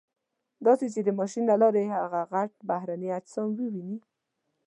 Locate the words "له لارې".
1.51-1.83